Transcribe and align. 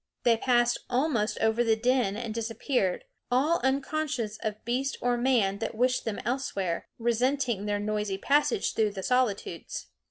They 0.23 0.35
passed 0.35 0.79
almost 0.89 1.37
over 1.41 1.63
the 1.63 1.75
den 1.75 2.17
and 2.17 2.33
disappeared, 2.33 3.03
all 3.29 3.59
unconscious 3.63 4.39
of 4.41 4.65
beast 4.65 4.97
or 4.99 5.15
man 5.15 5.59
that 5.59 5.75
wished 5.75 6.05
them 6.05 6.19
elsewhere, 6.25 6.87
resenting 6.97 7.67
their 7.67 7.77
noisy 7.79 8.17
passage 8.17 8.73
through 8.73 8.93
the 8.93 9.03
solitudes. 9.03 9.89